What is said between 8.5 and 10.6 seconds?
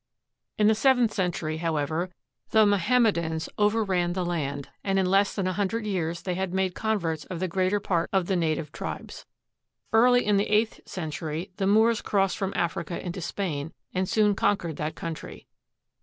tribes. Early in the